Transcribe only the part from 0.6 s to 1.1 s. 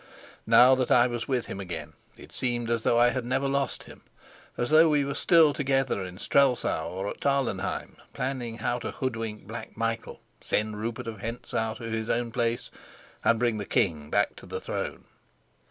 that I